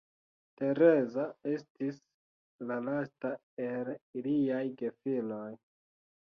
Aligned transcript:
Tereza 0.59 1.25
estis 1.51 1.99
la 2.71 2.79
lasta 2.87 3.31
el 3.67 3.93
iliaj 4.23 4.65
gefiloj. 4.81 5.47